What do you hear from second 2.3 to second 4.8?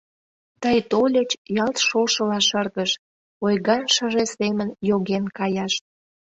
шыргыж, ойган шыже семын